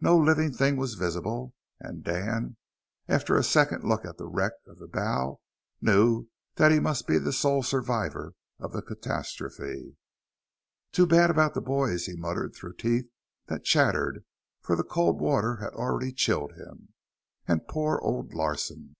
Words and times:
No 0.00 0.18
living 0.18 0.52
thing 0.52 0.76
was 0.78 0.94
visible; 0.94 1.54
and 1.78 2.02
Dan, 2.02 2.56
after 3.06 3.36
a 3.36 3.44
second 3.44 3.84
look 3.84 4.04
at 4.04 4.16
the 4.16 4.26
wreck 4.26 4.54
of 4.66 4.80
the 4.80 4.88
bow, 4.88 5.38
knew 5.80 6.26
that 6.56 6.72
he 6.72 6.80
must 6.80 7.06
be 7.06 7.18
the 7.18 7.32
sole 7.32 7.62
survivor 7.62 8.34
of 8.58 8.72
the 8.72 8.82
catastrophe. 8.82 9.96
"Too 10.90 11.06
bad 11.06 11.30
about 11.30 11.54
the 11.54 11.60
boys," 11.60 12.06
he 12.06 12.16
muttered 12.16 12.52
through 12.52 12.78
teeth 12.78 13.12
that 13.46 13.62
chattered, 13.62 14.24
for 14.60 14.74
the 14.74 14.82
cold 14.82 15.20
water 15.20 15.58
had 15.58 15.72
already 15.74 16.10
chilled 16.10 16.54
him. 16.56 16.88
"And 17.46 17.68
poor 17.68 18.00
old 18.02 18.34
Larsen." 18.34 18.96